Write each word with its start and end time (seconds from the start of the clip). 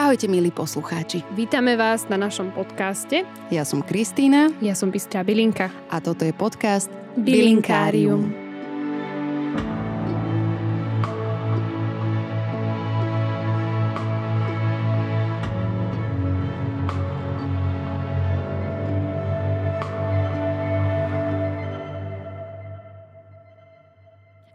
Ahojte 0.00 0.32
milí 0.32 0.48
poslucháči. 0.48 1.20
Vítame 1.36 1.76
vás 1.76 2.08
na 2.08 2.16
našom 2.16 2.56
podcaste. 2.56 3.20
Ja 3.52 3.68
som 3.68 3.84
Kristýna. 3.84 4.48
Ja 4.64 4.72
som 4.72 4.88
Bystrá 4.88 5.20
Bilinka. 5.20 5.68
A 5.92 6.00
toto 6.00 6.24
je 6.24 6.32
podcast 6.32 6.88
Bilinkárium. 7.20 8.32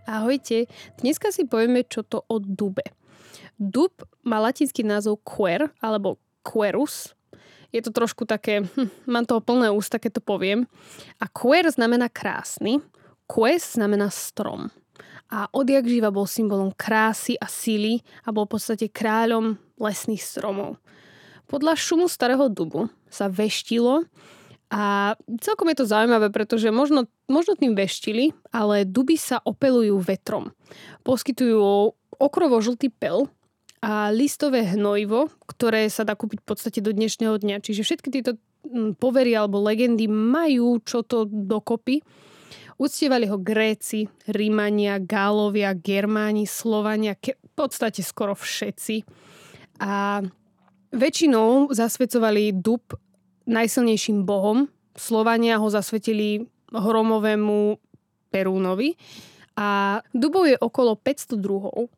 Ahojte, 0.10 0.66
dneska 0.98 1.30
si 1.30 1.46
povieme, 1.46 1.86
čo 1.86 2.02
to 2.02 2.26
o 2.26 2.42
dube. 2.42 3.05
Dub 3.56 4.04
má 4.26 4.40
latinský 4.44 4.84
názov 4.84 5.24
quer, 5.24 5.72
alebo 5.80 6.20
querus. 6.44 7.16
Je 7.72 7.84
to 7.84 7.92
trošku 7.92 8.24
také, 8.24 8.64
hm, 8.64 8.90
mám 9.10 9.28
toho 9.28 9.44
plné 9.44 9.72
ústa, 9.72 10.00
keď 10.00 10.20
to 10.20 10.22
poviem. 10.24 10.68
A 11.20 11.28
quer 11.28 11.68
znamená 11.72 12.08
krásny, 12.12 12.80
ques 13.28 13.76
znamená 13.76 14.12
strom. 14.14 14.70
A 15.28 15.50
odjak 15.52 15.90
živa 15.90 16.14
bol 16.14 16.30
symbolom 16.30 16.72
krásy 16.72 17.34
a 17.42 17.50
síly 17.50 18.06
a 18.24 18.30
bol 18.30 18.46
v 18.46 18.56
podstate 18.56 18.88
kráľom 18.88 19.58
lesných 19.82 20.22
stromov. 20.22 20.78
Podľa 21.50 21.74
šumu 21.78 22.08
starého 22.10 22.50
dubu 22.50 22.90
sa 23.10 23.30
veštilo 23.30 24.06
a 24.70 25.14
celkom 25.46 25.70
je 25.70 25.78
to 25.78 25.90
zaujímavé, 25.90 26.34
pretože 26.34 26.74
možno, 26.74 27.06
možno 27.30 27.54
tým 27.54 27.78
veštili, 27.78 28.34
ale 28.50 28.86
duby 28.86 29.14
sa 29.14 29.38
opelujú 29.46 30.02
vetrom. 30.02 30.54
Poskytujú 31.06 31.94
okrovo 32.18 32.58
žltý 32.64 32.90
pel, 32.90 33.30
a 33.86 34.10
listové 34.10 34.66
hnojivo, 34.66 35.30
ktoré 35.46 35.86
sa 35.94 36.02
dá 36.02 36.18
kúpiť 36.18 36.42
v 36.42 36.48
podstate 36.50 36.80
do 36.82 36.90
dnešného 36.90 37.38
dňa. 37.38 37.62
Čiže 37.62 37.86
všetky 37.86 38.10
tieto 38.10 38.42
mm, 38.66 38.98
povery 38.98 39.38
alebo 39.38 39.62
legendy 39.62 40.10
majú 40.10 40.82
čo 40.82 41.06
to 41.06 41.30
dokopy. 41.30 42.02
Uctievali 42.82 43.30
ho 43.30 43.38
Gréci, 43.38 44.10
Rímania, 44.26 44.98
Gálovia, 44.98 45.78
Germáni, 45.78 46.50
Slovania, 46.50 47.14
ke, 47.14 47.38
v 47.38 47.52
podstate 47.54 48.02
skoro 48.02 48.34
všetci. 48.34 49.06
A 49.86 50.26
väčšinou 50.90 51.70
zasvedcovali 51.70 52.58
dub 52.58 52.90
najsilnejším 53.46 54.26
bohom. 54.26 54.66
Slovania 54.98 55.62
ho 55.62 55.70
zasvetili 55.70 56.42
hromovému 56.74 57.78
Perúnovi. 58.34 58.98
A 59.56 60.02
dubov 60.10 60.50
je 60.50 60.58
okolo 60.58 60.98
500 60.98 61.38
druhov. 61.38 61.94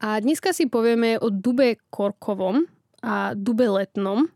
A 0.00 0.16
dneska 0.16 0.56
si 0.56 0.64
povieme 0.64 1.20
o 1.20 1.28
dube 1.28 1.76
korkovom 1.92 2.64
a 3.04 3.36
dube 3.36 3.68
letnom, 3.68 4.32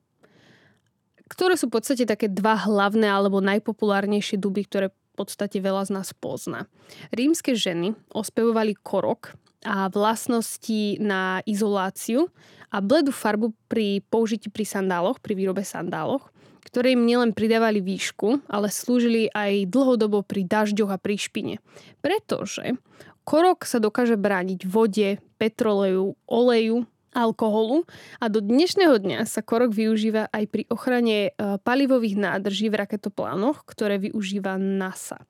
ktoré 1.32 1.56
sú 1.56 1.72
v 1.72 1.80
podstate 1.80 2.04
také 2.04 2.28
dva 2.28 2.52
hlavné 2.68 3.08
alebo 3.08 3.40
najpopulárnejšie 3.40 4.36
duby, 4.36 4.68
ktoré 4.68 4.92
v 4.92 5.12
podstate 5.16 5.64
veľa 5.64 5.88
z 5.88 5.90
nás 5.96 6.12
pozná. 6.12 6.68
Rímske 7.16 7.56
ženy 7.56 7.96
ospevovali 8.12 8.76
korok 8.76 9.32
a 9.64 9.88
vlastnosti 9.88 11.00
na 11.00 11.40
izoláciu 11.48 12.28
a 12.68 12.84
bledú 12.84 13.14
farbu 13.14 13.56
pri 13.70 14.04
použití 14.12 14.52
pri 14.52 14.68
sandáloch, 14.68 15.22
pri 15.24 15.32
výrobe 15.32 15.64
sandáloch, 15.64 16.33
ktoré 16.64 16.96
im 16.96 17.04
nielen 17.04 17.36
pridávali 17.36 17.78
výšku, 17.78 18.48
ale 18.50 18.72
slúžili 18.72 19.30
aj 19.30 19.68
dlhodobo 19.68 20.24
pri 20.24 20.48
dažďoch 20.48 20.90
a 20.90 20.98
pri 20.98 21.16
špine. 21.20 21.54
Pretože 22.00 22.80
Korok 23.24 23.64
sa 23.64 23.80
dokáže 23.80 24.20
brániť 24.20 24.68
vode, 24.68 25.16
petroleju, 25.40 26.12
oleju, 26.28 26.84
alkoholu 27.16 27.88
a 28.20 28.28
do 28.28 28.44
dnešného 28.44 29.00
dňa 29.00 29.24
sa 29.24 29.40
korok 29.40 29.72
využíva 29.72 30.28
aj 30.34 30.44
pri 30.50 30.62
ochrane 30.68 31.30
e, 31.30 31.56
palivových 31.62 32.18
nádrží 32.18 32.68
v 32.68 32.84
raketoplánoch, 32.84 33.62
ktoré 33.64 34.02
využíva 34.02 34.58
NASA. 34.58 35.22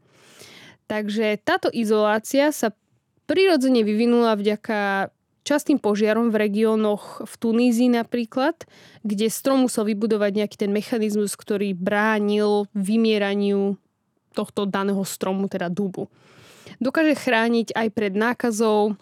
Takže 0.89 1.39
táto 1.45 1.69
izolácia 1.71 2.51
sa 2.51 2.73
prirodzene 3.29 3.85
vyvinula 3.85 4.35
vďaka 4.35 5.13
častým 5.45 5.79
požiarom 5.79 6.33
v 6.33 6.49
regiónoch 6.49 7.23
v 7.23 7.35
Tunízii 7.39 7.93
napríklad, 7.93 8.65
kde 9.05 9.29
strom 9.29 9.69
musel 9.69 9.85
vybudovať 9.85 10.33
nejaký 10.33 10.57
ten 10.57 10.73
mechanizmus, 10.73 11.37
ktorý 11.37 11.77
bránil 11.77 12.67
vymieraniu 12.73 13.77
tohto 14.35 14.67
daného 14.67 15.05
stromu, 15.07 15.47
teda 15.47 15.71
dubu. 15.71 16.11
Dokáže 16.83 17.15
chrániť 17.15 17.77
aj 17.77 17.89
pred 17.95 18.17
nákazou 18.17 18.99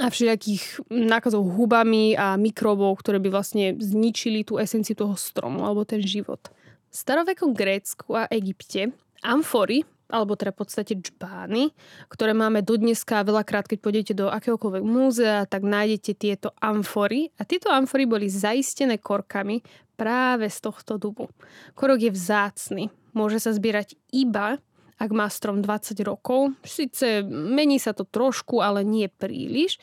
a 0.00 0.08
všelijakých 0.08 0.88
nákazov 0.88 1.44
hubami 1.56 2.16
a 2.16 2.36
mikrobov, 2.36 3.00
ktoré 3.00 3.20
by 3.20 3.28
vlastne 3.28 3.76
zničili 3.76 4.44
tú 4.44 4.56
esenciu 4.56 4.96
toho 4.96 5.16
stromu 5.16 5.64
alebo 5.64 5.84
ten 5.84 6.00
život. 6.00 6.52
V 6.92 6.94
starovekom 6.96 7.56
Grécku 7.56 8.16
a 8.16 8.28
Egypte 8.28 8.92
amfory, 9.22 9.86
alebo 10.12 10.36
teda 10.36 10.52
v 10.52 10.60
podstate 10.60 10.92
čbány, 11.00 11.72
ktoré 12.12 12.36
máme 12.36 12.60
do 12.60 12.76
dneska 12.76 13.24
veľakrát, 13.24 13.64
keď 13.64 13.78
pôjdete 13.80 14.12
do 14.12 14.28
akéhokoľvek 14.28 14.84
múzea, 14.84 15.48
tak 15.48 15.64
nájdete 15.64 16.12
tieto 16.12 16.52
amfory. 16.60 17.32
A 17.40 17.48
tieto 17.48 17.72
amfory 17.72 18.04
boli 18.04 18.28
zaistené 18.28 19.00
korkami 19.00 19.64
práve 19.96 20.52
z 20.52 20.58
tohto 20.60 21.00
dubu. 21.00 21.32
Korok 21.72 22.04
je 22.04 22.12
vzácny. 22.12 22.84
Môže 23.16 23.40
sa 23.40 23.56
zbierať 23.56 23.96
iba 24.12 24.60
ak 25.02 25.10
má 25.10 25.26
strom 25.26 25.58
20 25.66 25.98
rokov. 26.06 26.54
Sice 26.62 27.26
mení 27.26 27.82
sa 27.82 27.90
to 27.90 28.06
trošku, 28.06 28.62
ale 28.62 28.86
nie 28.86 29.10
príliš. 29.10 29.82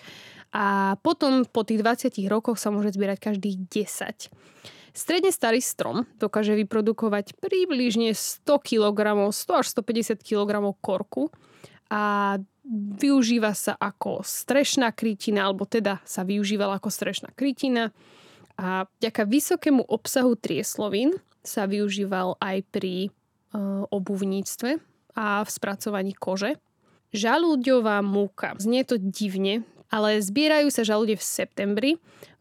A 0.56 0.96
potom 1.04 1.44
po 1.44 1.68
tých 1.68 1.84
20 1.84 2.16
rokoch 2.32 2.56
sa 2.56 2.72
môže 2.72 2.96
zbierať 2.96 3.20
každých 3.20 3.68
10. 3.68 4.32
Stredne 4.92 5.30
starý 5.30 5.62
strom 5.62 6.06
dokáže 6.18 6.58
vyprodukovať 6.58 7.38
približne 7.38 8.14
100 8.14 8.46
kg, 8.46 9.30
100 9.30 9.62
až 9.62 9.66
150 9.76 10.20
kg 10.22 10.52
korku 10.82 11.30
a 11.90 12.38
využíva 13.00 13.58
sa 13.58 13.74
ako 13.78 14.22
strešná 14.22 14.94
krytina, 14.94 15.50
alebo 15.50 15.66
teda 15.66 16.02
sa 16.06 16.22
využívala 16.22 16.78
ako 16.78 16.90
strešná 16.94 17.34
krytina. 17.34 17.90
A 18.60 18.86
vďaka 19.02 19.26
vysokému 19.26 19.88
obsahu 19.88 20.38
trieslovín 20.38 21.18
sa 21.42 21.66
využíval 21.66 22.38
aj 22.38 22.58
pri 22.70 23.08
e, 23.08 23.10
obuvníctve, 23.90 24.78
a 25.20 25.44
v 25.44 25.50
spracovaní 25.50 26.14
kože. 26.16 26.56
Žalúďová 27.12 28.00
múka. 28.06 28.54
Znie 28.62 28.86
to 28.86 28.96
divne, 28.96 29.66
ale 29.90 30.22
zbierajú 30.24 30.70
sa 30.70 30.86
žalúde 30.86 31.18
v 31.18 31.26
septembri, 31.26 31.92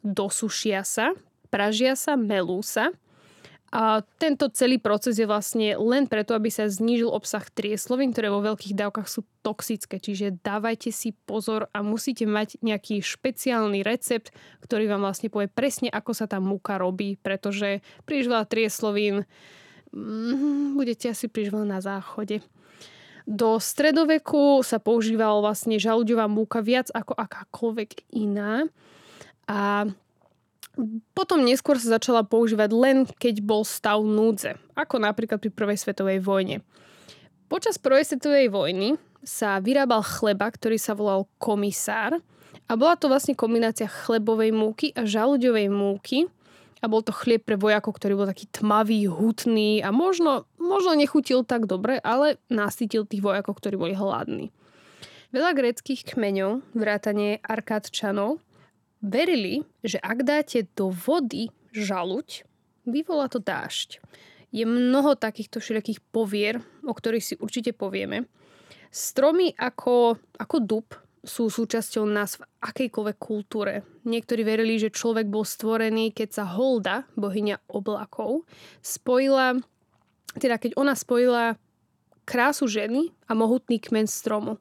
dosušia 0.05 0.85
sa, 0.85 1.17
pražia 1.51 1.97
sa, 1.99 2.15
melú 2.15 2.61
sa. 2.65 2.93
A 3.69 4.01
tento 4.17 4.49
celý 4.49 4.81
proces 4.81 5.21
je 5.21 5.29
vlastne 5.29 5.77
len 5.77 6.09
preto, 6.09 6.33
aby 6.33 6.49
sa 6.49 6.65
znížil 6.65 7.13
obsah 7.13 7.45
trieslovín, 7.53 8.17
ktoré 8.17 8.33
vo 8.33 8.41
veľkých 8.41 8.73
dávkach 8.73 9.05
sú 9.05 9.29
toxické. 9.45 10.01
Čiže 10.01 10.41
dávajte 10.41 10.89
si 10.89 11.13
pozor 11.29 11.69
a 11.77 11.85
musíte 11.85 12.25
mať 12.25 12.57
nejaký 12.65 13.05
špeciálny 13.05 13.85
recept, 13.85 14.33
ktorý 14.65 14.89
vám 14.89 15.05
vlastne 15.05 15.29
povie 15.29 15.53
presne, 15.53 15.93
ako 15.93 16.17
sa 16.17 16.25
tá 16.25 16.41
múka 16.41 16.81
robí, 16.81 17.21
pretože 17.21 17.85
príliš 18.09 18.33
veľa 18.33 18.49
trieslovín 18.49 19.29
mm, 19.93 20.73
budete 20.73 21.13
asi 21.13 21.29
príliš 21.29 21.53
veľa 21.53 21.69
na 21.69 21.81
záchode. 21.85 22.41
Do 23.29 23.61
stredoveku 23.61 24.65
sa 24.65 24.81
používala 24.81 25.45
vlastne 25.45 25.77
žalúďová 25.77 26.25
múka 26.25 26.65
viac 26.65 26.89
ako 26.97 27.13
akákoľvek 27.13 28.17
iná. 28.17 28.65
A 29.45 29.85
potom 31.13 31.43
neskôr 31.43 31.75
sa 31.77 31.99
začala 31.99 32.23
používať 32.23 32.71
len 32.71 32.97
keď 33.19 33.43
bol 33.43 33.67
stav 33.67 33.99
núdze, 34.01 34.55
ako 34.79 35.03
napríklad 35.03 35.43
pri 35.43 35.51
Prvej 35.51 35.79
svetovej 35.79 36.23
vojne. 36.23 36.63
Počas 37.51 37.81
Prvej 37.81 38.07
svetovej 38.07 38.49
vojny 38.53 38.95
sa 39.27 39.59
vyrábal 39.59 40.07
chleba, 40.07 40.47
ktorý 40.49 40.79
sa 40.79 40.95
volal 40.95 41.27
komisár 41.43 42.23
a 42.69 42.73
bola 42.79 42.95
to 42.95 43.11
vlastne 43.11 43.35
kombinácia 43.35 43.91
chlebovej 43.91 44.55
múky 44.55 44.95
a 44.95 45.03
žalúďovej 45.03 45.67
múky, 45.73 46.31
a 46.79 46.87
bol 46.87 47.03
to 47.03 47.11
chlieb 47.11 47.43
pre 47.43 47.59
vojakov, 47.59 47.99
ktorý 47.99 48.15
bol 48.15 48.31
taký 48.31 48.47
tmavý, 48.55 49.11
hutný 49.11 49.83
a 49.83 49.91
možno, 49.91 50.47
možno 50.63 50.95
nechutil 50.95 51.43
tak 51.43 51.67
dobre, 51.67 51.99
ale 52.03 52.39
nasytil 52.47 53.03
tých 53.03 53.23
vojakov, 53.23 53.59
ktorí 53.59 53.75
boli 53.75 53.95
hladní. 53.99 54.55
Veľa 55.35 55.53
gréckých 55.59 56.15
kmeňov, 56.15 56.65
vrátane 56.73 57.43
Arkádčanov, 57.45 58.41
verili, 59.05 59.63
že 59.85 59.99
ak 60.03 60.19
dáte 60.27 60.67
do 60.75 60.91
vody 60.91 61.51
žaluť, 61.75 62.45
vyvolá 62.89 63.29
to 63.31 63.39
dážď. 63.39 64.03
Je 64.49 64.65
mnoho 64.65 65.13
takýchto 65.15 65.61
všelijakých 65.61 66.01
povier, 66.09 66.65
o 66.83 66.93
ktorých 66.97 67.25
si 67.25 67.35
určite 67.37 67.77
povieme. 67.77 68.25
Stromy 68.89 69.53
ako, 69.53 70.17
ako 70.41 70.57
dub 70.65 70.89
sú 71.21 71.53
súčasťou 71.53 72.09
nás 72.09 72.41
v 72.41 72.49
akejkoľvek 72.65 73.17
kultúre. 73.21 73.85
Niektorí 74.09 74.41
verili, 74.49 74.81
že 74.81 74.89
človek 74.89 75.29
bol 75.29 75.45
stvorený, 75.45 76.17
keď 76.17 76.29
sa 76.41 76.45
Holda, 76.49 77.05
bohyňa 77.13 77.69
oblakov, 77.69 78.49
spojila, 78.81 79.61
teda 80.41 80.57
keď 80.57 80.81
ona 80.81 80.97
spojila 80.97 81.61
krásu 82.25 82.65
ženy 82.65 83.13
a 83.29 83.37
mohutný 83.37 83.77
kmen 83.77 84.09
stromu. 84.09 84.57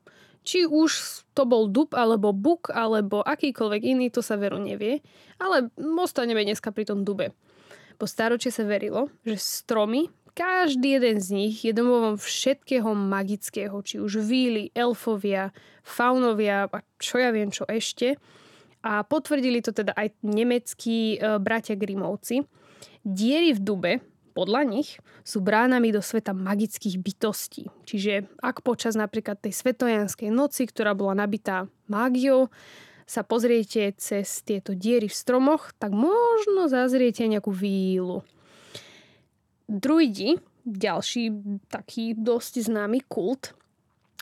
Či 0.47 0.63
už 0.63 1.23
to 1.35 1.43
bol 1.43 1.67
dub, 1.67 1.91
alebo 1.91 2.31
buk, 2.31 2.71
alebo 2.71 3.19
akýkoľvek 3.19 3.81
iný, 3.83 4.07
to 4.07 4.23
sa 4.23 4.39
veru 4.39 4.55
nevie. 4.63 5.03
Ale 5.43 5.67
ostaneme 5.75 6.47
dneska 6.47 6.71
pri 6.71 6.87
tom 6.87 7.03
dube. 7.03 7.35
Po 7.99 8.07
staročie 8.07 8.47
sa 8.47 8.63
verilo, 8.63 9.11
že 9.27 9.35
stromy, 9.35 10.07
každý 10.37 11.01
jeden 11.01 11.17
z 11.17 11.27
nich 11.33 11.65
je 11.65 11.73
domovom 11.73 12.13
všetkého 12.13 12.93
magického, 12.93 13.73
či 13.81 13.97
už 13.97 14.21
víly, 14.21 14.69
elfovia, 14.77 15.49
faunovia 15.81 16.69
a 16.69 16.85
čo 17.01 17.17
ja 17.17 17.33
viem 17.33 17.49
čo 17.49 17.65
ešte. 17.65 18.21
A 18.85 19.01
potvrdili 19.01 19.65
to 19.65 19.73
teda 19.73 19.97
aj 19.97 20.13
nemeckí 20.21 21.17
e, 21.17 21.41
bratia 21.41 21.73
Grimovci. 21.73 22.45
Diery 23.01 23.57
v 23.57 23.61
dube, 23.65 23.91
podľa 24.37 24.69
nich 24.69 25.01
sú 25.25 25.41
bránami 25.41 25.89
do 25.89 26.05
sveta 26.05 26.37
magických 26.37 27.01
bytostí. 27.01 27.73
Čiže 27.89 28.29
ak 28.37 28.61
počas 28.61 28.93
napríklad 28.93 29.41
tej 29.41 29.57
svetojanskej 29.57 30.29
noci, 30.29 30.69
ktorá 30.69 30.93
bola 30.93 31.17
nabitá 31.17 31.65
mágiou, 31.89 32.53
sa 33.09 33.25
pozriete 33.25 33.97
cez 33.97 34.45
tieto 34.45 34.77
diery 34.77 35.09
v 35.09 35.17
stromoch, 35.17 35.73
tak 35.81 35.89
možno 35.89 36.69
zazriete 36.69 37.25
nejakú 37.25 37.49
vílu. 37.49 38.21
Druidi, 39.65 40.37
ďalší 40.67 41.33
taký 41.71 42.13
dosť 42.13 42.67
známy 42.69 43.09
kult, 43.09 43.57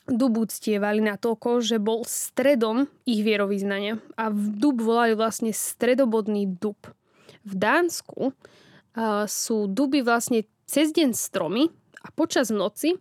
dub 0.06 0.38
uctievali 0.38 1.02
natoľko, 1.02 1.66
že 1.66 1.82
bol 1.82 2.06
stredom 2.06 2.86
ich 3.10 3.26
vierovýznania. 3.26 3.98
A 4.16 4.30
v 4.30 4.54
dub 4.54 4.80
volali 4.80 5.18
vlastne 5.18 5.50
stredobodný 5.50 6.46
dub. 6.46 6.78
V 7.42 7.54
Dánsku 7.58 8.32
sú 9.28 9.68
duby 9.68 10.02
vlastne 10.02 10.48
cez 10.66 10.96
deň 10.96 11.12
stromy 11.12 11.70
a 12.02 12.08
počas 12.16 12.50
noci 12.50 12.96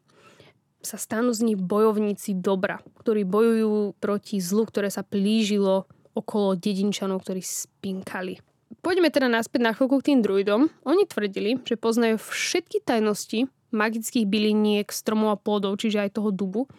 sa 0.85 1.01
stanú 1.01 1.33
z 1.33 1.49
nich 1.49 1.59
bojovníci 1.59 2.37
dobra, 2.37 2.85
ktorí 3.01 3.25
bojujú 3.25 3.97
proti 3.97 4.37
zlu, 4.43 4.69
ktoré 4.69 4.93
sa 4.93 5.01
plížilo 5.01 5.89
okolo 6.13 6.55
dedinčanov, 6.55 7.25
ktorí 7.25 7.41
spinkali. 7.41 8.39
Poďme 8.85 9.09
teda 9.09 9.33
naspäť 9.33 9.61
na 9.65 9.73
chvíľku 9.73 10.05
k 10.05 10.13
tým 10.13 10.21
druidom. 10.21 10.69
Oni 10.85 11.09
tvrdili, 11.09 11.57
že 11.65 11.81
poznajú 11.81 12.21
všetky 12.21 12.85
tajnosti 12.85 13.49
magických 13.75 14.29
byliniek, 14.29 14.87
stromov 14.93 15.35
a 15.35 15.41
plodov, 15.41 15.81
čiže 15.81 16.05
aj 16.05 16.21
toho 16.21 16.31
dubu 16.31 16.71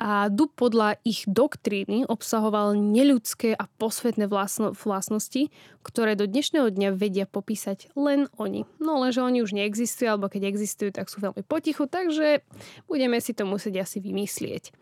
a 0.00 0.32
dub 0.32 0.56
podľa 0.56 0.96
ich 1.04 1.28
doktríny 1.28 2.08
obsahoval 2.08 2.72
neľudské 2.72 3.52
a 3.52 3.68
posvetné 3.76 4.32
vlastno, 4.32 4.72
vlastnosti, 4.72 5.52
ktoré 5.84 6.16
do 6.16 6.24
dnešného 6.24 6.72
dňa 6.72 6.96
vedia 6.96 7.28
popísať 7.28 7.92
len 8.00 8.32
oni. 8.40 8.64
No 8.80 8.96
lenže 8.96 9.20
oni 9.20 9.44
už 9.44 9.52
neexistujú, 9.52 10.16
alebo 10.16 10.32
keď 10.32 10.48
existujú, 10.48 10.96
tak 10.96 11.12
sú 11.12 11.20
veľmi 11.20 11.44
potichu, 11.44 11.84
takže 11.84 12.40
budeme 12.88 13.20
si 13.20 13.36
to 13.36 13.44
musieť 13.44 13.84
asi 13.84 14.00
vymyslieť. 14.00 14.72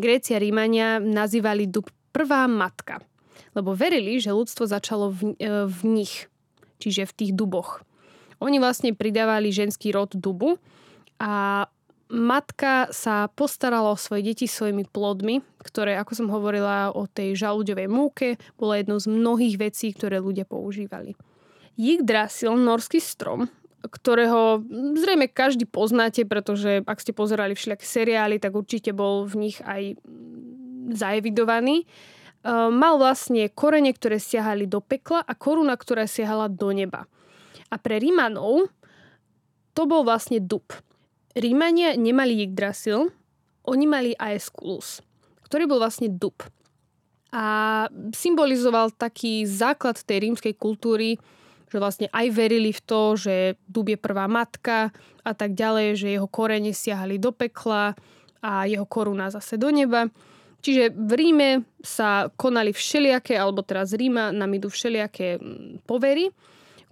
Gréci 0.00 0.32
a 0.32 0.40
Rímania 0.40 0.96
nazývali 0.96 1.68
dub 1.68 1.92
prvá 2.16 2.48
matka, 2.48 3.04
lebo 3.52 3.76
verili, 3.76 4.16
že 4.16 4.32
ľudstvo 4.32 4.64
začalo 4.64 5.12
v, 5.12 5.36
e, 5.36 5.68
v 5.68 5.80
nich, 5.84 6.32
čiže 6.80 7.04
v 7.04 7.12
tých 7.12 7.32
duboch. 7.36 7.84
Oni 8.40 8.56
vlastne 8.56 8.96
pridávali 8.96 9.52
ženský 9.52 9.92
rod 9.92 10.16
dubu 10.16 10.56
a 11.20 11.68
matka 12.14 12.88
sa 12.94 13.26
postarala 13.34 13.90
o 13.90 13.98
svoje 13.98 14.30
deti 14.30 14.46
svojimi 14.46 14.86
plodmi, 14.86 15.42
ktoré, 15.60 15.98
ako 15.98 16.12
som 16.14 16.28
hovorila 16.30 16.94
o 16.94 17.10
tej 17.10 17.34
žalúďovej 17.34 17.88
múke, 17.90 18.28
bola 18.54 18.78
jednou 18.78 19.02
z 19.02 19.10
mnohých 19.10 19.58
vecí, 19.58 19.90
ktoré 19.90 20.22
ľudia 20.22 20.46
používali. 20.46 21.18
Yggdrasil, 21.74 22.54
norský 22.54 23.02
strom, 23.02 23.50
ktorého 23.82 24.64
zrejme 24.96 25.28
každý 25.28 25.66
poznáte, 25.68 26.24
pretože 26.24 26.86
ak 26.86 27.02
ste 27.02 27.12
pozerali 27.12 27.52
všelijaké 27.52 27.84
seriály, 27.84 28.38
tak 28.38 28.54
určite 28.54 28.94
bol 28.94 29.26
v 29.26 29.50
nich 29.50 29.58
aj 29.60 29.98
zaevidovaný. 30.94 31.84
E, 31.84 31.86
mal 32.70 32.96
vlastne 32.96 33.50
korene, 33.52 33.92
ktoré 33.92 34.16
siahali 34.16 34.64
do 34.64 34.80
pekla 34.80 35.20
a 35.20 35.32
koruna, 35.36 35.76
ktorá 35.76 36.08
siahala 36.08 36.48
do 36.48 36.72
neba. 36.72 37.04
A 37.68 37.76
pre 37.76 38.00
Rimanov 38.00 38.70
to 39.74 39.82
bol 39.84 40.06
vlastne 40.06 40.38
dub. 40.38 40.64
Rímania 41.34 41.98
nemali 41.98 42.46
Yggdrasil, 42.46 43.10
oni 43.66 43.84
mali 43.90 44.10
Aesculus, 44.14 45.02
ktorý 45.50 45.66
bol 45.66 45.82
vlastne 45.82 46.06
dub. 46.06 46.38
A 47.34 47.86
symbolizoval 48.14 48.94
taký 48.94 49.42
základ 49.42 49.98
tej 49.98 50.30
rímskej 50.30 50.54
kultúry, 50.54 51.18
že 51.66 51.82
vlastne 51.82 52.06
aj 52.14 52.30
verili 52.30 52.70
v 52.70 52.78
to, 52.86 53.18
že 53.18 53.58
dub 53.66 53.90
je 53.90 53.98
prvá 53.98 54.30
matka 54.30 54.94
a 55.26 55.32
tak 55.34 55.58
ďalej, 55.58 55.98
že 55.98 56.14
jeho 56.14 56.30
korene 56.30 56.70
siahali 56.70 57.18
do 57.18 57.34
pekla 57.34 57.98
a 58.38 58.70
jeho 58.70 58.86
koruna 58.86 59.26
zase 59.34 59.58
do 59.58 59.74
neba. 59.74 60.06
Čiže 60.62 60.94
v 60.94 61.12
Ríme 61.18 61.50
sa 61.82 62.30
konali 62.38 62.70
všelijaké, 62.70 63.34
alebo 63.34 63.66
teraz 63.66 63.90
Ríma 63.90 64.30
nám 64.30 64.54
idú 64.54 64.70
všelijaké 64.70 65.36
mm, 65.36 65.82
povery 65.82 66.30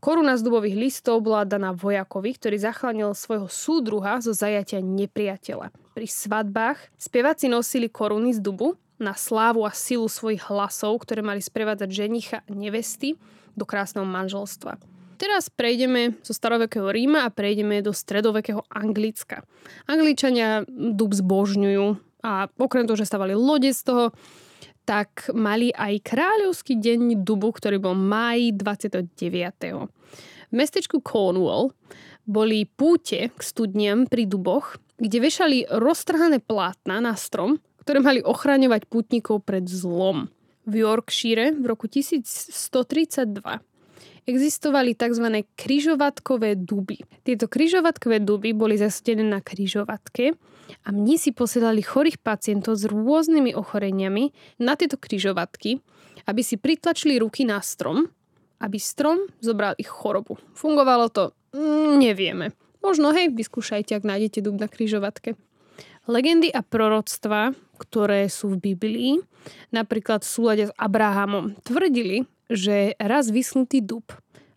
Koruna 0.02 0.34
z 0.34 0.42
dubových 0.42 0.74
listov 0.74 1.22
bola 1.22 1.46
daná 1.46 1.70
vojakovi, 1.70 2.34
ktorý 2.34 2.58
zachránil 2.58 3.14
svojho 3.14 3.46
súdruha 3.46 4.18
zo 4.18 4.34
zajatia 4.34 4.82
nepriateľa. 4.82 5.70
Pri 5.94 6.10
svadbách 6.10 6.90
speváci 6.98 7.46
nosili 7.46 7.86
koruny 7.86 8.34
z 8.34 8.42
dubu 8.42 8.74
na 8.98 9.14
slávu 9.14 9.62
a 9.62 9.70
silu 9.70 10.10
svojich 10.10 10.42
hlasov, 10.50 11.06
ktoré 11.06 11.22
mali 11.22 11.38
sprevádzať 11.38 11.86
ženicha 11.86 12.42
a 12.42 12.50
nevesty 12.50 13.14
do 13.54 13.62
krásneho 13.62 14.02
manželstva. 14.02 14.74
Teraz 15.22 15.46
prejdeme 15.46 16.18
zo 16.26 16.34
starovekého 16.34 16.90
Ríma 16.90 17.22
a 17.22 17.30
prejdeme 17.30 17.78
do 17.78 17.94
stredovekého 17.94 18.66
Anglicka. 18.74 19.46
Angličania 19.86 20.66
dub 20.66 21.14
zbožňujú 21.14 21.86
a 22.26 22.50
okrem 22.58 22.90
toho, 22.90 22.98
že 22.98 23.06
stavali 23.06 23.38
lode 23.38 23.70
z 23.70 23.86
toho, 23.86 24.10
tak 24.82 25.30
mali 25.32 25.70
aj 25.72 26.02
kráľovský 26.02 26.78
deň 26.78 27.22
dubu, 27.22 27.54
ktorý 27.54 27.78
bol 27.78 27.94
maj 27.94 28.54
29. 28.54 29.08
V 30.50 30.52
mestečku 30.52 31.00
Cornwall 31.00 31.72
boli 32.28 32.66
púte 32.66 33.30
k 33.32 33.40
studniam 33.40 34.06
pri 34.06 34.28
duboch, 34.28 34.78
kde 34.98 35.18
vešali 35.18 35.58
roztrhané 35.70 36.38
plátna 36.38 37.02
na 37.02 37.18
strom, 37.18 37.58
ktoré 37.82 37.98
mali 37.98 38.20
ochraňovať 38.22 38.86
putníkov 38.86 39.42
pred 39.42 39.66
zlom. 39.66 40.30
V 40.62 40.86
Yorkshire 40.86 41.50
v 41.58 41.64
roku 41.66 41.90
1132 41.90 43.71
existovali 44.26 44.94
tzv. 44.94 45.44
kryžovatkové 45.58 46.54
duby. 46.54 47.02
Tieto 47.26 47.50
kryžovatkové 47.50 48.22
duby 48.22 48.54
boli 48.54 48.78
zasadené 48.78 49.26
na 49.26 49.40
kryžovatke 49.42 50.34
a 50.84 50.88
mní 50.94 51.18
si 51.18 51.34
posielali 51.34 51.82
chorých 51.82 52.22
pacientov 52.22 52.78
s 52.78 52.86
rôznymi 52.86 53.52
ochoreniami 53.54 54.30
na 54.62 54.78
tieto 54.78 54.96
kryžovatky, 54.96 55.82
aby 56.26 56.42
si 56.42 56.56
pritlačili 56.56 57.18
ruky 57.18 57.42
na 57.42 57.58
strom, 57.60 58.06
aby 58.62 58.78
strom 58.78 59.26
zobral 59.42 59.74
ich 59.76 59.90
chorobu. 59.90 60.38
Fungovalo 60.54 61.10
to? 61.10 61.34
Mm, 61.52 61.98
nevieme. 61.98 62.46
Možno, 62.82 63.14
hej, 63.14 63.30
vyskúšajte, 63.30 63.94
ak 63.94 64.04
nájdete 64.06 64.42
dub 64.42 64.58
na 64.58 64.66
kryžovatke. 64.66 65.38
Legendy 66.10 66.50
a 66.50 66.66
proroctva, 66.66 67.54
ktoré 67.78 68.26
sú 68.26 68.58
v 68.58 68.74
Biblii, 68.74 69.22
napríklad 69.70 70.26
v 70.26 70.32
súlade 70.34 70.64
s 70.66 70.74
Abrahamom, 70.74 71.54
tvrdili, 71.62 72.26
že 72.54 72.94
raz 73.00 73.28
vyschnutý 73.28 73.80
dub, 73.82 74.08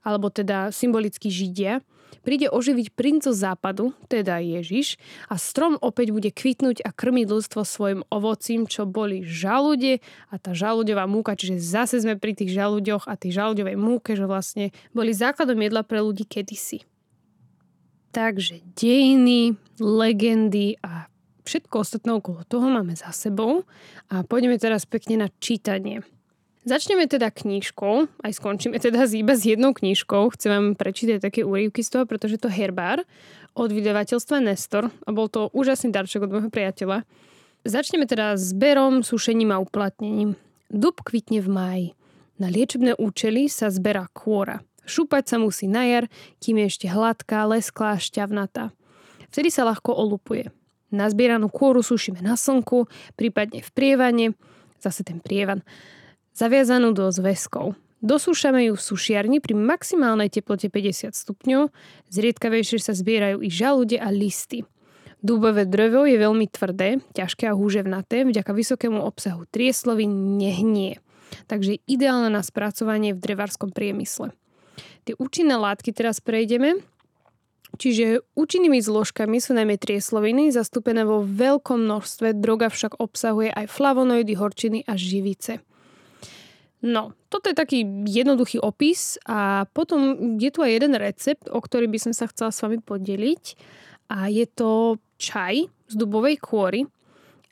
alebo 0.05 0.29
teda 0.29 0.69
symbolicky 0.69 1.33
Židia, 1.33 1.81
príde 2.25 2.49
oživiť 2.49 2.97
princo 2.97 3.29
západu, 3.29 3.93
teda 4.09 4.41
Ježiš, 4.41 4.97
a 5.29 5.37
strom 5.37 5.77
opäť 5.77 6.09
bude 6.09 6.33
kvitnúť 6.33 6.81
a 6.81 6.89
krmiť 6.89 7.25
ľudstvo 7.29 7.61
svojim 7.61 8.01
ovocím, 8.09 8.65
čo 8.65 8.89
boli 8.89 9.21
žalude 9.21 10.01
a 10.33 10.35
tá 10.41 10.57
žaludová 10.57 11.05
múka, 11.05 11.37
čiže 11.37 11.61
zase 11.61 12.01
sme 12.01 12.17
pri 12.17 12.33
tých 12.33 12.53
žaluďoch 12.53 13.05
a 13.05 13.13
tej 13.13 13.37
žaludovej 13.37 13.77
múke, 13.77 14.17
že 14.17 14.25
vlastne 14.25 14.73
boli 14.91 15.13
základom 15.13 15.61
jedla 15.61 15.85
pre 15.85 16.01
ľudí 16.01 16.25
kedysi. 16.25 16.81
Takže 18.15 18.63
dejiny, 18.79 19.59
legendy 19.77 20.79
a 20.81 21.11
všetko 21.45 21.83
ostatné 21.83 22.15
okolo 22.15 22.41
toho 22.47 22.65
máme 22.71 22.97
za 22.97 23.11
sebou 23.13 23.67
a 24.09 24.23
pôjdeme 24.25 24.57
teraz 24.57 24.87
pekne 24.89 25.19
na 25.19 25.27
čítanie. 25.43 26.01
Začneme 26.65 27.05
teda 27.05 27.29
knížkou, 27.29 28.10
aj 28.25 28.41
skončíme 28.41 28.81
teda 28.81 29.05
iba 29.13 29.38
s 29.38 29.45
jednou 29.45 29.77
knížkou. 29.77 30.34
Chcem 30.34 30.50
vám 30.50 30.67
prečítať 30.74 31.22
také 31.22 31.45
úryvky 31.45 31.86
z 31.86 31.93
toho, 31.93 32.03
pretože 32.10 32.41
to 32.41 32.50
herbár 32.50 33.05
od 33.53 33.69
vydavateľstva 33.69 34.41
Nestor 34.41 34.89
a 34.89 35.10
bol 35.13 35.29
to 35.29 35.53
úžasný 35.53 35.93
darček 35.93 36.25
od 36.25 36.34
môjho 36.34 36.50
priateľa. 36.50 37.05
Začneme 37.69 38.10
teda 38.10 38.34
s 38.34 38.50
berom, 38.57 39.05
sušením 39.05 39.53
a 39.53 39.62
uplatnením. 39.62 40.34
Dub 40.74 41.05
kvitne 41.05 41.38
v 41.45 41.50
máji. 41.53 41.88
Na 42.41 42.50
liečebné 42.50 42.98
účely 42.98 43.45
sa 43.45 43.69
zberá 43.69 44.10
kôra. 44.17 44.65
Šúpať 44.89 45.29
sa 45.29 45.38
musí 45.38 45.69
na 45.69 45.86
jar, 45.86 46.10
kým 46.41 46.65
je 46.65 46.65
ešte 46.65 46.88
hladká, 46.89 47.45
lesklá, 47.45 48.01
šťavnatá. 48.01 48.74
Vtedy 49.29 49.53
sa 49.53 49.69
ľahko 49.69 49.93
olupuje. 49.93 50.50
Nazbieranú 50.89 51.45
kôru 51.45 51.86
sušíme 51.86 52.25
na 52.25 52.34
slnku, 52.34 52.89
prípadne 53.13 53.62
v 53.62 53.69
prievane, 53.69 54.25
zase 54.81 55.05
ten 55.05 55.22
prievan 55.22 55.62
zaviazanú 56.35 56.91
do 56.91 57.07
zväzkov. 57.09 57.79
Dosúšame 58.03 58.69
ju 58.69 58.77
v 58.77 58.85
sušiarni 58.85 59.39
pri 59.41 59.55
maximálnej 59.57 60.29
teplote 60.29 60.69
50 60.69 61.15
stupňov, 61.15 61.73
zriedkavejšie 62.11 62.77
sa 62.77 62.93
zbierajú 62.93 63.41
i 63.41 63.49
žalude 63.49 63.97
a 63.97 64.13
listy. 64.13 64.67
Dúbové 65.25 65.65
drevo 65.65 66.05
je 66.05 66.21
veľmi 66.21 66.45
tvrdé, 66.53 67.01
ťažké 67.17 67.49
a 67.49 67.57
húževnaté, 67.57 68.29
vďaka 68.29 68.51
vysokému 68.53 69.01
obsahu 69.01 69.49
trieslovy 69.49 70.05
nehnie. 70.05 71.01
Takže 71.49 71.81
ideálne 71.89 72.29
na 72.29 72.45
spracovanie 72.45 73.17
v 73.17 73.23
drevárskom 73.25 73.73
priemysle. 73.73 74.37
Tie 75.07 75.17
účinné 75.17 75.57
látky 75.57 75.89
teraz 75.97 76.21
prejdeme. 76.21 76.77
Čiže 77.81 78.21
účinnými 78.37 78.79
zložkami 78.79 79.41
sú 79.41 79.57
najmä 79.57 79.81
triesloviny, 79.81 80.53
zastúpené 80.53 81.03
vo 81.03 81.25
veľkom 81.25 81.89
množstve, 81.89 82.37
droga 82.37 82.69
však 82.69 83.01
obsahuje 83.01 83.49
aj 83.49 83.65
flavonoidy, 83.67 84.37
horčiny 84.37 84.79
a 84.85 84.93
živice. 84.93 85.59
No, 86.85 87.17
toto 87.33 87.49
je 87.49 87.57
taký 87.57 87.81
jednoduchý 88.05 88.61
opis 88.61 89.17
a 89.25 89.65
potom 89.73 90.37
je 90.37 90.53
tu 90.53 90.61
aj 90.61 90.69
jeden 90.69 90.93
recept, 90.93 91.49
o 91.49 91.57
ktorý 91.57 91.89
by 91.89 91.97
som 91.97 92.13
sa 92.13 92.29
chcela 92.29 92.53
s 92.53 92.61
vami 92.61 92.77
podeliť 92.77 93.43
a 94.13 94.29
je 94.29 94.45
to 94.45 95.01
čaj 95.17 95.65
z 95.65 95.93
dubovej 95.97 96.37
kôry 96.37 96.85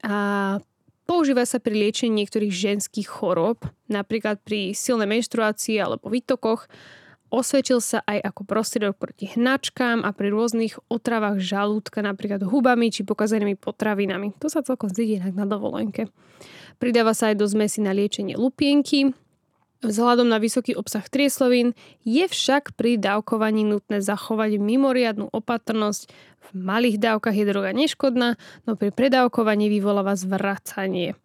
a 0.05 0.61
používa 1.09 1.49
sa 1.49 1.57
pri 1.57 1.73
liečení 1.73 2.13
niektorých 2.21 2.53
ženských 2.53 3.09
chorób, 3.09 3.65
napríklad 3.89 4.37
pri 4.45 4.77
silnej 4.77 5.09
menštruácii 5.09 5.81
alebo 5.81 6.13
výtokoch. 6.13 6.69
Osvedčil 7.33 7.81
sa 7.81 8.05
aj 8.05 8.29
ako 8.29 8.41
prostriedok 8.45 9.01
proti 9.01 9.33
hnačkám 9.33 10.05
a 10.05 10.13
pri 10.13 10.29
rôznych 10.29 10.77
otravách 10.85 11.41
žalúdka, 11.41 12.05
napríklad 12.05 12.45
hubami 12.45 12.93
či 12.93 13.01
pokazenými 13.01 13.57
potravinami. 13.57 14.37
To 14.37 14.45
sa 14.45 14.61
celkom 14.61 14.93
zidí 14.93 15.17
inak 15.17 15.33
na 15.33 15.49
dovolenke. 15.49 16.13
Pridáva 16.77 17.17
sa 17.17 17.33
aj 17.33 17.41
do 17.41 17.49
zmesi 17.49 17.81
na 17.81 17.89
liečenie 17.89 18.37
lupienky, 18.37 19.17
Vzhľadom 19.83 20.31
na 20.31 20.39
vysoký 20.39 20.79
obsah 20.79 21.03
trieslovín 21.03 21.75
je 22.07 22.23
však 22.23 22.71
pri 22.79 22.95
dávkovaní 22.95 23.67
nutné 23.67 23.99
zachovať 23.99 24.55
mimoriadnú 24.55 25.27
opatrnosť. 25.27 26.07
V 26.39 26.49
malých 26.55 27.03
dávkach 27.03 27.35
je 27.35 27.45
droga 27.47 27.75
neškodná, 27.75 28.39
no 28.63 28.71
pri 28.79 28.95
predávkovaní 28.95 29.67
vyvoláva 29.67 30.15
zvracanie. 30.15 31.19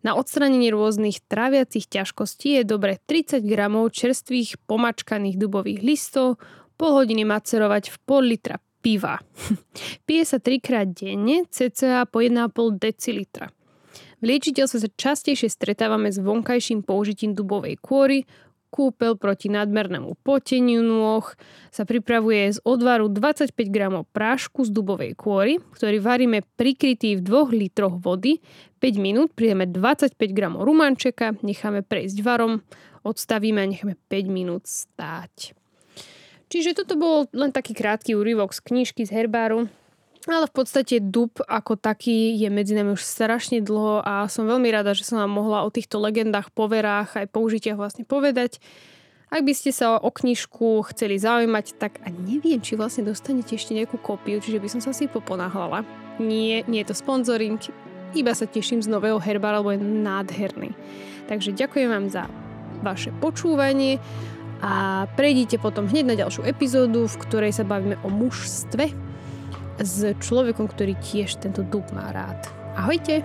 Na 0.00 0.16
odstranenie 0.16 0.72
rôznych 0.72 1.20
tráviacich 1.28 1.84
ťažkostí 1.84 2.56
je 2.56 2.64
dobre 2.64 2.96
30 3.04 3.44
gramov 3.44 3.92
čerstvých 3.92 4.56
pomačkaných 4.64 5.36
dubových 5.36 5.84
listov, 5.84 6.40
pol 6.80 6.96
hodiny 6.96 7.28
macerovať 7.28 7.92
v 7.92 7.96
pol 8.08 8.24
litra 8.32 8.56
piva. 8.80 9.20
Pije 10.08 10.24
sa 10.24 10.40
trikrát 10.40 10.88
denne, 10.88 11.44
cca 11.52 12.08
po 12.08 12.24
1,5 12.24 12.80
decilitra. 12.80 13.52
V 14.20 14.28
liečiteľstve 14.28 14.78
sa 14.84 14.90
častejšie 14.92 15.48
stretávame 15.48 16.12
s 16.12 16.20
vonkajším 16.20 16.84
použitím 16.84 17.32
dubovej 17.32 17.80
kôry, 17.80 18.28
kúpel 18.70 19.18
proti 19.18 19.50
nadmernému 19.50 20.20
poteniu 20.22 20.84
nôh 20.84 21.26
sa 21.74 21.82
pripravuje 21.82 22.54
z 22.54 22.58
odvaru 22.62 23.10
25 23.10 23.56
g 23.56 23.78
prášku 24.14 24.68
z 24.68 24.70
dubovej 24.70 25.18
kôry, 25.18 25.58
ktorý 25.74 25.98
varíme 25.98 26.46
prikrytý 26.54 27.18
v 27.18 27.24
2 27.26 27.60
litroch 27.66 27.98
vody. 27.98 28.38
5 28.78 28.96
minút 29.00 29.32
prideme 29.32 29.66
25 29.66 30.14
g 30.14 30.40
rumančeka, 30.52 31.40
necháme 31.40 31.80
prejsť 31.80 32.20
varom, 32.20 32.62
odstavíme 33.02 33.60
a 33.60 33.70
necháme 33.72 33.96
5 34.08 34.28
minút 34.30 34.68
stáť. 34.68 35.52
Čiže 36.50 36.82
toto 36.82 36.98
bol 36.98 37.30
len 37.30 37.54
taký 37.54 37.72
krátky 37.72 38.18
úryvok 38.18 38.52
z 38.52 38.60
knižky 38.68 39.06
z 39.06 39.14
herbáru. 39.14 39.70
Ale 40.28 40.44
v 40.44 40.52
podstate 40.52 41.00
dub 41.00 41.40
ako 41.48 41.80
taký 41.80 42.36
je 42.36 42.52
medzi 42.52 42.76
nami 42.76 42.92
už 42.92 43.00
strašne 43.00 43.64
dlho 43.64 44.04
a 44.04 44.28
som 44.28 44.44
veľmi 44.44 44.68
rada, 44.68 44.92
že 44.92 45.08
som 45.08 45.16
vám 45.16 45.32
mohla 45.32 45.64
o 45.64 45.72
týchto 45.72 45.96
legendách, 45.96 46.52
poverách 46.52 47.16
aj 47.16 47.32
použitiach 47.32 47.80
vlastne 47.80 48.04
povedať. 48.04 48.60
Ak 49.30 49.46
by 49.46 49.54
ste 49.54 49.70
sa 49.72 49.96
o 49.96 50.10
knižku 50.10 50.84
chceli 50.92 51.16
zaujímať, 51.16 51.78
tak 51.78 52.02
a 52.04 52.10
neviem, 52.10 52.58
či 52.60 52.76
vlastne 52.76 53.06
dostanete 53.06 53.54
ešte 53.56 53.72
nejakú 53.72 53.96
kópiu, 53.96 54.42
čiže 54.42 54.60
by 54.60 54.68
som 54.68 54.80
sa 54.82 54.92
si 54.92 55.06
poponáhľala. 55.06 55.86
Nie, 56.18 56.66
nie 56.68 56.82
je 56.82 56.90
to 56.90 56.98
sponzoring, 56.98 57.62
iba 58.12 58.34
sa 58.34 58.44
teším 58.44 58.82
z 58.82 58.90
nového 58.90 59.22
herbára, 59.22 59.62
lebo 59.62 59.72
je 59.72 59.80
nádherný. 59.80 60.74
Takže 61.30 61.54
ďakujem 61.54 61.88
vám 61.88 62.06
za 62.10 62.26
vaše 62.82 63.14
počúvanie 63.22 64.02
a 64.60 65.06
prejdite 65.14 65.62
potom 65.62 65.86
hneď 65.86 66.04
na 66.04 66.16
ďalšiu 66.18 66.44
epizódu, 66.44 67.06
v 67.06 67.20
ktorej 67.22 67.52
sa 67.54 67.64
bavíme 67.64 67.96
o 68.02 68.10
mužstve 68.10 69.09
s 69.80 70.12
človekom, 70.20 70.68
ktorý 70.68 70.94
tiež 71.00 71.40
tento 71.40 71.64
dub 71.64 71.88
má 71.96 72.12
rád. 72.12 72.44
Ahojte! 72.76 73.24